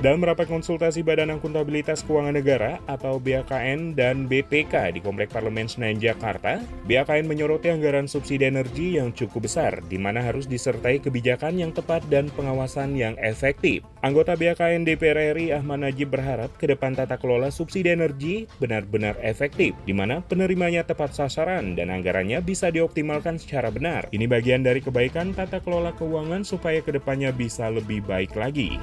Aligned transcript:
Dalam 0.00 0.24
rapat 0.24 0.48
konsultasi 0.48 1.04
Badan 1.04 1.28
Akuntabilitas 1.28 2.00
Keuangan 2.08 2.32
Negara 2.32 2.80
atau 2.88 3.20
BAKN 3.20 3.92
dan 3.92 4.24
BPK 4.24 4.96
di 4.96 5.00
Komplek 5.04 5.28
Parlemen 5.28 5.68
Senayan 5.68 6.00
Jakarta, 6.00 6.56
BAKN 6.88 7.28
menyoroti 7.28 7.68
anggaran 7.68 8.08
subsidi 8.08 8.48
energi 8.48 8.96
yang 8.96 9.12
cukup 9.12 9.44
besar, 9.44 9.84
di 9.92 10.00
mana 10.00 10.24
harus 10.24 10.48
disertai 10.48 11.04
kebijakan 11.04 11.60
yang 11.60 11.76
tepat 11.76 12.00
dan 12.08 12.32
pengawasan 12.32 12.96
yang 12.96 13.12
efektif. 13.20 13.84
Anggota 14.00 14.40
BAKN 14.40 14.88
DPR 14.88 15.36
RI 15.36 15.52
Ahmad 15.52 15.84
Najib 15.84 16.16
berharap 16.16 16.48
ke 16.56 16.64
depan 16.64 16.96
tata 16.96 17.20
kelola 17.20 17.52
subsidi 17.52 17.92
energi 17.92 18.48
benar-benar 18.56 19.20
efektif, 19.20 19.76
di 19.84 19.92
mana 19.92 20.24
penerimanya 20.24 20.80
tepat 20.80 21.12
sasaran 21.12 21.76
dan 21.76 21.92
anggarannya 21.92 22.40
bisa 22.40 22.72
dioptimalkan 22.72 23.36
secara 23.36 23.68
benar. 23.68 24.08
Ini 24.16 24.24
bagian 24.24 24.64
dari 24.64 24.80
kebaikan 24.80 25.36
tata 25.36 25.60
kelola 25.60 25.92
keuangan 25.92 26.40
supaya 26.40 26.80
ke 26.80 26.88
depannya 26.88 27.36
bisa 27.36 27.68
lebih 27.68 28.00
baik 28.08 28.32
lagi. 28.32 28.80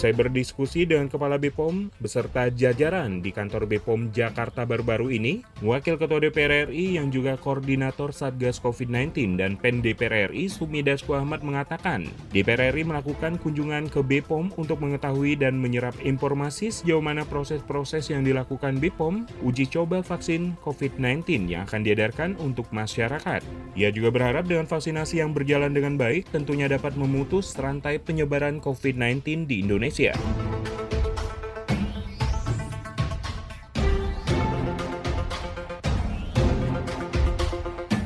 Usai 0.00 0.16
berdiskusi 0.16 0.88
dengan 0.88 1.12
Kepala 1.12 1.36
BPOM 1.36 1.92
beserta 2.00 2.48
jajaran 2.48 3.20
di 3.20 3.36
kantor 3.36 3.68
BPOM 3.68 4.16
Jakarta 4.16 4.64
baru-baru 4.64 5.12
ini, 5.12 5.44
Wakil 5.60 6.00
Ketua 6.00 6.24
DPR 6.24 6.72
RI 6.72 6.96
yang 6.96 7.12
juga 7.12 7.36
Koordinator 7.36 8.08
Satgas 8.08 8.64
COVID-19 8.64 9.36
dan 9.36 9.60
PEN 9.60 9.84
DPR 9.84 10.32
RI 10.32 10.48
Sumi 10.48 10.80
Dasko 10.80 11.12
mengatakan, 11.20 12.08
DPR 12.32 12.72
RI 12.72 12.88
melakukan 12.88 13.36
kunjungan 13.44 13.92
ke 13.92 14.00
BPOM 14.00 14.56
untuk 14.56 14.80
mengetahui 14.80 15.36
dan 15.36 15.60
menyerap 15.60 15.92
informasi 16.00 16.72
sejauh 16.72 17.04
mana 17.04 17.28
proses-proses 17.28 18.08
yang 18.08 18.24
dilakukan 18.24 18.80
BPOM 18.80 19.28
uji 19.44 19.68
coba 19.68 20.00
vaksin 20.00 20.56
COVID-19 20.64 21.52
yang 21.52 21.68
akan 21.68 21.84
diedarkan 21.84 22.40
untuk 22.40 22.72
masyarakat. 22.72 23.44
Ia 23.76 23.92
juga 23.92 24.08
berharap 24.08 24.48
dengan 24.48 24.64
vaksinasi 24.64 25.20
yang 25.20 25.36
berjalan 25.36 25.76
dengan 25.76 26.00
baik 26.00 26.32
tentunya 26.32 26.72
dapat 26.72 26.96
memutus 26.96 27.52
rantai 27.60 28.00
penyebaran 28.00 28.64
COVID-19 28.64 29.44
di 29.44 29.60
Indonesia. 29.60 29.89
Indonesia. 29.90 30.49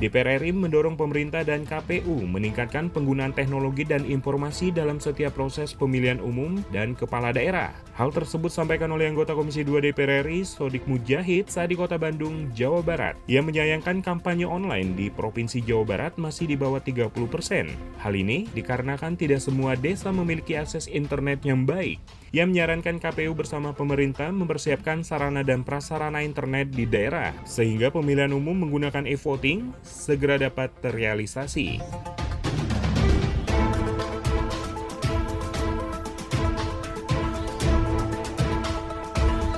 DPR 0.05 0.37
RI 0.37 0.53
mendorong 0.53 1.01
pemerintah 1.01 1.41
dan 1.49 1.65
KPU 1.65 2.29
meningkatkan 2.29 2.93
penggunaan 2.93 3.33
teknologi 3.33 3.89
dan 3.89 4.05
informasi 4.05 4.69
dalam 4.69 5.01
setiap 5.01 5.33
proses 5.33 5.73
pemilihan 5.73 6.21
umum 6.21 6.61
dan 6.77 6.93
kepala 6.93 7.33
daerah. 7.33 7.73
Hal 7.97 8.13
tersebut 8.13 8.53
sampaikan 8.53 8.93
oleh 8.93 9.09
anggota 9.09 9.33
Komisi 9.33 9.65
2 9.65 9.81
DPR 9.81 10.29
RI, 10.29 10.45
Sodik 10.45 10.85
Mujahid, 10.85 11.49
saat 11.49 11.73
di 11.73 11.81
Kota 11.81 11.97
Bandung, 11.97 12.53
Jawa 12.53 12.85
Barat. 12.85 13.17
Ia 13.33 13.41
menyayangkan 13.41 14.05
kampanye 14.05 14.45
online 14.45 14.93
di 14.93 15.09
Provinsi 15.09 15.65
Jawa 15.65 15.89
Barat 15.89 16.21
masih 16.21 16.53
di 16.53 16.57
bawah 16.61 16.85
30 16.85 17.09
persen. 17.25 17.73
Hal 18.05 18.13
ini 18.13 18.45
dikarenakan 18.53 19.17
tidak 19.17 19.41
semua 19.41 19.73
desa 19.73 20.13
memiliki 20.13 20.53
akses 20.53 20.85
internet 20.85 21.41
yang 21.49 21.65
baik. 21.65 21.97
Ia 22.35 22.51
menyarankan 22.51 22.99
KPU 22.99 23.31
bersama 23.39 23.79
pemerintah 23.79 24.27
mempersiapkan 24.35 25.07
sarana 25.07 25.47
dan 25.47 25.63
prasarana 25.63 26.19
internet 26.19 26.75
di 26.75 26.83
daerah, 26.83 27.31
sehingga 27.47 27.95
pemilihan 27.95 28.35
umum 28.35 28.59
menggunakan 28.59 29.07
e-voting 29.07 29.71
segera 29.87 30.35
dapat 30.35 30.75
terrealisasi. 30.83 31.79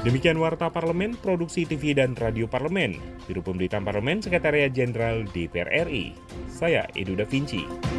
Demikian 0.05 0.37
Warta 0.37 0.69
Parlemen, 0.69 1.17
Produksi 1.17 1.65
TV 1.65 1.97
dan 1.97 2.13
Radio 2.13 2.45
Parlemen, 2.45 3.01
Biro 3.25 3.41
Pemberitaan 3.41 3.89
Parlemen, 3.89 4.21
Sekretariat 4.21 4.69
Jenderal 4.69 5.25
DPR 5.33 5.89
RI. 5.89 6.13
Saya 6.53 6.85
Edu 6.93 7.17
Da 7.17 7.25
Vinci. 7.25 7.96